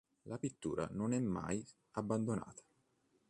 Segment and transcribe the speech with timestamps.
[0.23, 2.63] La pittura non è mai abbandonata.